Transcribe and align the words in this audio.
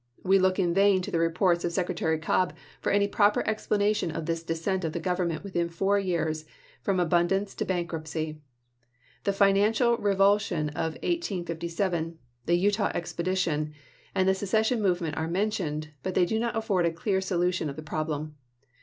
We 0.23 0.39
look 0.39 0.57
in 0.57 0.73
vain 0.73 0.95
in 1.03 1.11
the 1.11 1.19
reports 1.19 1.63
of 1.63 1.73
Secretary 1.73 2.17
Cobb 2.17 2.53
for 2.79 2.91
any 2.91 3.07
proper 3.07 3.47
explanation 3.47 4.09
of 4.09 4.25
this 4.25 4.41
descent 4.41 4.83
of 4.83 4.93
the 4.93 4.99
Government 4.99 5.43
within 5.43 5.69
four 5.69 5.99
years 5.99 6.43
from 6.81 6.99
abundance 6.99 7.53
to 7.53 7.65
bankruptcy. 7.65 8.39
The 9.25 9.33
financial 9.33 9.97
re 9.97 10.15
vulsion 10.15 10.69
of 10.69 10.93
1857, 11.03 12.17
the 12.47 12.57
Utah 12.57 12.91
expedition, 12.95 13.75
and 14.15 14.27
the 14.27 14.33
se 14.33 14.47
cession 14.47 14.81
movement 14.81 15.17
are 15.17 15.27
mentioned, 15.27 15.89
but 16.01 16.15
they 16.15 16.25
do 16.25 16.39
not 16.39 16.55
afford 16.57 16.87
a 16.87 16.91
clear 16.91 17.21
solution 17.21 17.69
of 17.69 17.75
the 17.75 17.83
problem. 17.83 18.33